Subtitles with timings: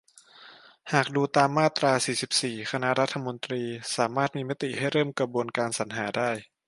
[0.93, 3.63] หากดูตามมาตรา สี่สิบสี่ คณะรัฐมนตรี
[3.95, 6.31] สามารถมีมติให้เริ่มกระบวนการสรรหาได้